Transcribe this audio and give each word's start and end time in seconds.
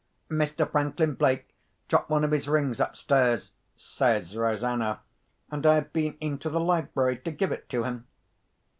"Mr. 0.31 0.67
Franklin 0.67 1.13
Blake 1.13 1.53
dropped 1.87 2.09
one 2.09 2.23
of 2.23 2.31
his 2.31 2.47
rings 2.49 2.79
upstairs," 2.79 3.51
says 3.77 4.35
Rosanna; 4.35 5.01
"and 5.51 5.63
I 5.63 5.75
have 5.75 5.93
been 5.93 6.17
into 6.19 6.49
the 6.49 6.59
library 6.59 7.19
to 7.19 7.29
give 7.29 7.51
it 7.51 7.69
to 7.69 7.83
him." 7.83 8.07